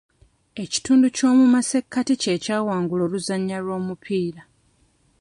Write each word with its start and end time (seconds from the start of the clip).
Ekitundu 0.63 1.07
ky'omu 1.15 1.45
masekati 1.53 2.13
kye 2.21 2.35
kyawangula 2.43 3.01
oluzannya 3.07 3.57
lw'omupiira. 3.65 4.43